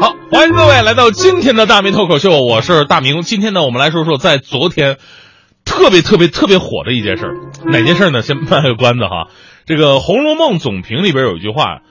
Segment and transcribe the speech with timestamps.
[0.00, 3.20] 好，欢迎各位来到今天的大明脱口秀，我是大明。
[3.20, 4.96] 今天呢，我们来说说在昨天
[5.66, 7.34] 特别特别特别火的一件事儿，
[7.66, 8.22] 哪件事儿呢？
[8.22, 9.28] 先卖个关子哈。
[9.66, 11.82] 这个《红楼梦》总评里边有一句话，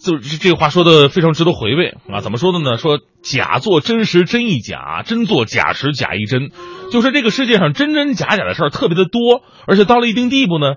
[0.00, 2.20] 就是这话说的非常值得回味啊。
[2.20, 2.78] 怎么说的呢？
[2.78, 6.50] 说假作真实，真亦假；真作假时，假亦真。
[6.92, 10.74] 就是这个世界上真真假假的事儿特别的多，而且到了一定地步呢。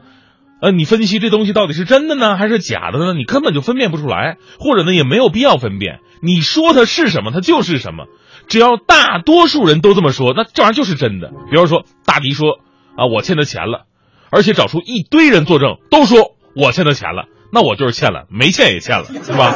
[0.61, 3.13] 呃，你分析这东西到底是真的呢，还是假的呢？
[3.13, 5.99] 你根本就分辨不出来，或者呢，也没有必要分辨。
[6.21, 8.05] 你说它是什么，它就是什么。
[8.47, 11.31] 只要大多数人都这么说，那这玩意儿就是真的。
[11.49, 12.59] 比方说，大迪说
[12.95, 13.85] 啊，我欠他钱了，
[14.29, 19.55] 而且找出一堆人作证，都说我欠他钱了，那我就是欠了，没欠也欠了，是吧？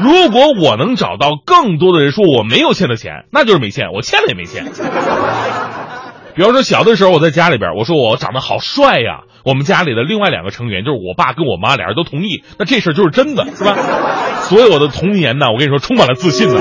[0.00, 4.64] 如果我能找到更多的人说我没有欠他钱，那就是没欠，我欠了也没欠。
[6.34, 9.24] 比方说，小的时候我在家里边，我说我长得好帅呀。
[9.44, 13.74] 我们家里的另外两个成员，就是我爸跟我妈，俩人都同意，那这事儿就是真的， 是吧？
[14.42, 16.60] 所以我的童年呢，我跟你说，充满了自信呢。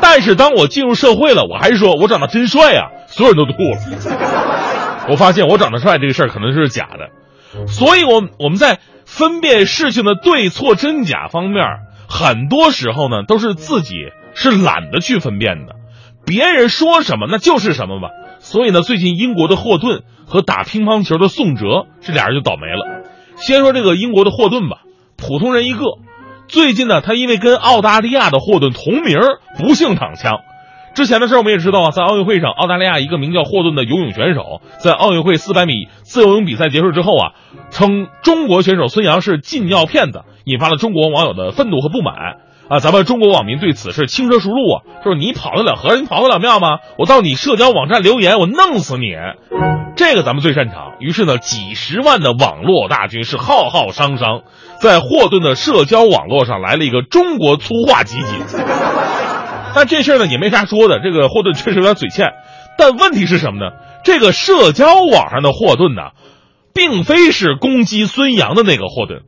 [0.00, 5.06] 但是当我进入社会了，我还是说我长得真帅呀，所有人都吐了。
[5.08, 11.64] 我发现我长得帅这个事儿可能是假的，所以我我们在分辨事情的对错真假方面，
[12.08, 13.94] 很多时候呢都是自己
[14.34, 15.74] 是懒得去分辨的，
[16.24, 18.10] 别人说什么那就是什么吧。
[18.52, 23.02] 所以呢，最近英国的霍顿和打乒乓球的宋哲这俩人就倒霉了。
[23.36, 24.82] 先说这个英国的霍顿吧，
[25.16, 25.86] 普通人一个。
[26.48, 29.18] 最近呢，他因为跟澳大利亚的霍顿同名，
[29.58, 30.40] 不幸躺枪。
[30.94, 37.32] 之前的事我们也知道啊，在奥运会上，澳大利亚一个名叫霍顿的游泳选手，在奥运会400米自由泳比赛结束之后啊，
[37.70, 42.36] 称中国选手孙杨是禁药骗子，引发了中国网友的愤怒和不满。
[42.72, 46.78] 啊，咱们中国网民对此是轻车熟路啊，就是你跑得了和尚，你跑得了庙吗？
[46.96, 49.12] 我到你社交网站留言，我弄死你！
[49.94, 50.94] 这个咱们最擅长。
[50.98, 54.40] 于是呢，几十万的网络大军是浩浩汤汤，
[54.80, 58.40] 在霍顿的社交网络上来了一个中国粗话集锦。
[59.74, 62.32] 但这事儿呢也没啥说的，这个霍顿确实有点嘴欠。
[62.78, 63.72] 但问题是什么呢？
[64.02, 66.12] 这个社交网上的霍顿呢，
[66.72, 69.24] 并非是攻击孙杨的那个霍顿，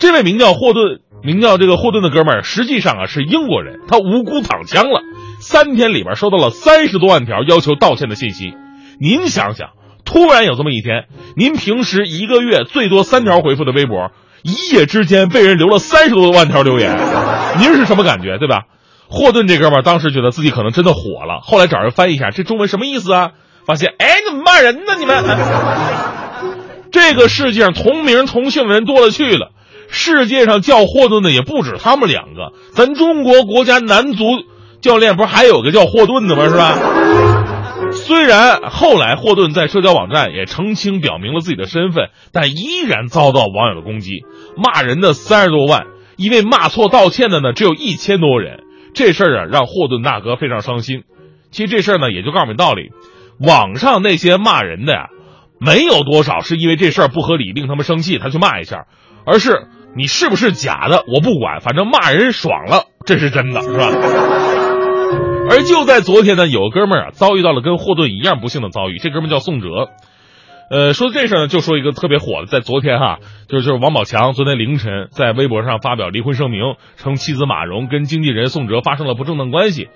[0.00, 0.98] 这位名叫霍顿。
[1.22, 5.00] 名叫这个霍顿的哥们儿，实际上啊是英国人，他无辜躺枪了。
[5.40, 8.54] 三天里边收到了三十多万条要求道歉的信息。
[9.00, 9.70] 您想想，
[10.04, 11.06] 突然有这么一天，
[11.36, 14.10] 您平时一个月最多三条回复的微博，
[14.42, 16.96] 一夜之间被人留了三十多万条留言，
[17.58, 18.62] 您是什么感觉，对吧？
[19.08, 23.30] 霍顿这哥们儿当时觉得自己可能真的火了，后来找人翻译一下这中文什么意思啊？
[23.66, 24.94] 发现，哎，怎么骂人呢？
[24.98, 25.24] 你们，
[26.92, 29.50] 这个世界上同名同姓的人多了去了。
[29.90, 34.24] 世界上叫霍顿的也不止他们两个，咱中国国家男足
[34.80, 36.48] 教练不是还有个叫霍顿的吗？
[36.48, 36.78] 是吧？
[37.90, 44.24] 虽然后来霍顿在社交网站也澄清表明了自己的身份，但依然遭到网友的攻击，
[44.56, 48.64] 骂人的三十多万，因为骂错道歉的呢只有一千多人。
[48.94, 51.02] 这事儿啊让霍顿大哥非常伤心。
[51.50, 52.90] 其实这事儿呢也就告诉你道理，
[53.40, 55.06] 网上那些骂人的呀，
[55.58, 58.86] 没有多少是因为这事儿不合理令他们生气他去骂一下，
[59.24, 59.66] 而是。
[59.98, 61.02] 你是不是假的？
[61.08, 63.88] 我不管，反正骂人爽了，这是真的，是吧？
[65.50, 68.98] 而就在昨天呢，有个哥们儿啊，遭遇到了跟霍顿一样不幸的遭遇。
[68.98, 69.88] 这哥们儿叫宋哲，
[70.70, 79.88] 呃，说这事呢，就说一个特别火的，在昨天哈，就是就是王宝强昨天凌晨在微博上发表离婚声明，称妻子马蓉跟经纪人宋哲发生了不正当关系。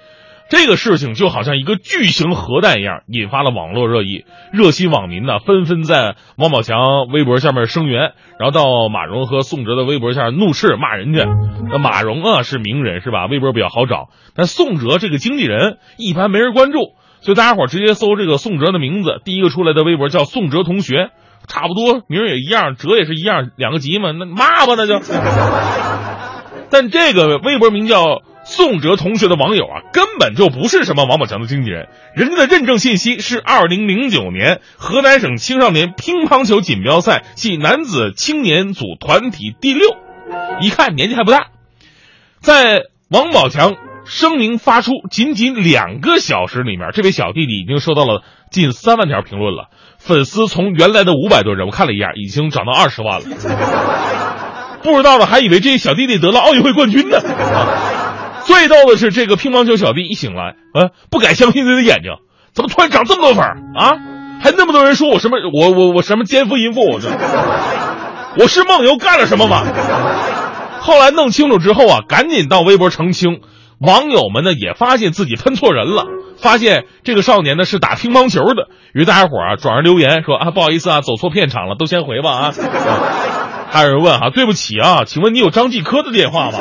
[0.51, 4.27] 这个事情就好像一个巨型核弹一样，引发了网络热议。
[4.53, 11.25] 热心网民呢，纷纷在王宝强微博下面声援，然后到马蓉和宋哲的微博下怒斥骂人家。
[11.71, 13.25] 那马蓉啊是名人是吧？
[13.27, 16.79] 微博比较好找，但宋哲这个经纪人一般没人关注，
[17.23, 21.13] 所以大家伙直接搜这个宋哲的名字，第一个出来的微博叫宋哲同学，
[21.49, 25.01] 差不多名也一样，哲也是一样，两个级嘛，那骂吧那就。
[26.69, 28.21] 但这个微博名叫。
[28.55, 39.89] 宋哲同学的网友啊，根本就不是什么王宝强的经纪人，人家的认证信息是二零零九年河南省青少年乒乓球锦标赛系男子青年组团体第六，
[40.61, 41.47] 一看年纪还不大。
[42.41, 43.75] 在王宝强
[44.05, 53.27] 声明发出仅仅两个小时里面，这位小弟弟已经收到了近三万条评论了，粉丝从原来的五百多人，我看了一下，已经涨到二十万了。
[54.83, 57.19] 不知道的还以为这小弟弟得了奥运会冠军呢。
[58.45, 62.13] 最逗的是，这个乒乓球小弟一醒来，啊，不敢相信自己的眼睛，
[62.55, 63.45] 怎么突然长这么多粉
[63.77, 63.95] 啊？
[64.43, 65.39] 还那么多人说我什么？
[65.53, 66.81] 我我我什么奸夫淫妇？
[66.81, 67.09] 我这
[68.39, 69.65] 我是梦游干了什么吗？
[70.81, 73.41] 后来弄清楚之后啊，赶紧到微博澄清。
[73.79, 76.07] 网友们呢也发现自己喷错人了，
[76.39, 78.69] 发现这个少年呢是打乒乓球的。
[78.93, 82.53] 于大家伙啊转而留言说啊，不好意思啊，走错片场了，都先回吧啊。
[83.71, 86.59] 还有人问哈，对不起啊，请问你有张继科的电话吗？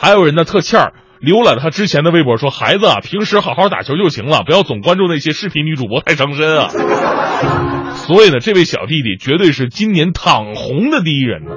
[0.00, 6.68] 还有人呢，特欠儿浏览他之前的微博，说孩子啊，平时好好打球就行了，不要总关注那些视频女主播，太伤身啊。
[8.06, 11.50] 所以呢，这位小弟弟绝对是今年躺红的第一人呢。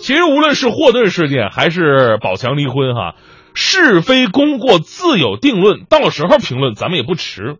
[0.00, 3.14] 其实无论是霍顿事件，还是宝强离婚，哈，
[3.54, 7.56] 是非功过自有定论，到时候评论咱们也不迟。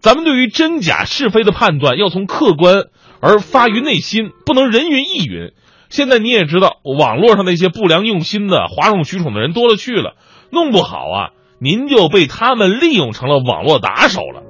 [0.00, 2.86] 咱们对于真假是非的判断，要从客观
[3.20, 5.52] 而发于内心，不能人云亦云。
[5.92, 10.14] 现在你也知道，网络上那些不良用心的、哗众取宠的人多了去了，
[10.50, 11.28] 弄不好啊，
[11.60, 14.42] 您就被他们利用成了网络打手了。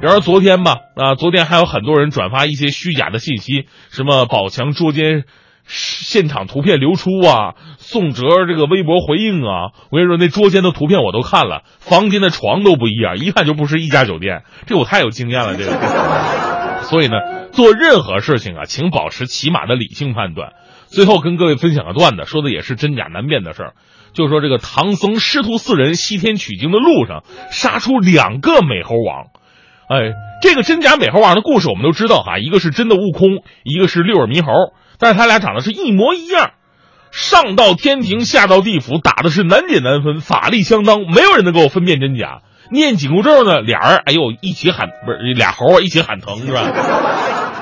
[0.00, 5.22] 比如昨天吧，啊，昨天还有很多人转发一些虚假的信息，什么宝强捉奸
[5.68, 16.51] 现场图片流出啊，宋哲这个微博回应啊，我跟你说，那捉奸的图片我都看了，房间的床都不一样，一看就不是一家酒店，这我太有经验了，这个。
[16.82, 17.16] 所以呢，
[17.52, 20.52] 做任何事情啊，请保持起码的理性判断。
[20.88, 23.72] 最后跟各位分享个段子，说的也是真假难辨的事儿，
[24.12, 29.26] 就说这个唐僧师徒四人西天取经的路上，杀出两个美猴王。
[29.88, 30.12] 哎，
[30.42, 34.52] 这个真假美猴王的故事我们都知道哈，一个是真的悟空，一个是六耳猕猴，
[34.98, 36.52] 但是他俩长得是一模一样，
[37.10, 42.42] 上到天庭，下到地府，打的是难解难分，法力相当，没有人能给我分辨真假。
[42.72, 46.72] 念紧箍咒呢，俩人哎呦一起喊，不是俩猴一起喊疼是吧？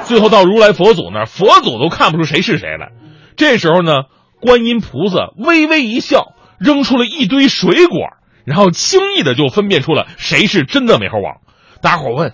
[0.07, 2.93] 最后到如来佛祖那儿，佛祖都看不出谁是谁来。
[3.37, 4.05] 这时候呢，
[4.41, 7.99] 观音菩萨微微一笑，扔出了一堆水果，
[8.45, 11.37] 然后轻易的就分辨出了谁是真的美猴王。
[11.83, 12.33] 大伙问：“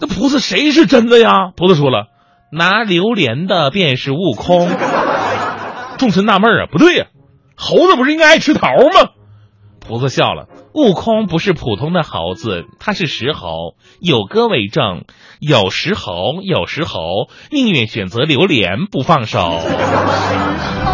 [0.00, 2.06] 那菩萨谁是真的呀？”菩萨说了
[2.52, 4.68] ：“拿榴莲的便是悟空。”
[5.98, 7.06] 众臣纳闷啊，不对呀，
[7.56, 9.10] 猴子不是应该爱吃桃吗？
[9.88, 15.04] 菩萨笑了：“悟空不是普通的猴子，他是石猴，有歌为证。
[15.40, 17.00] 有石猴，有石猴，
[17.50, 19.38] 宁愿选择榴莲不放手。”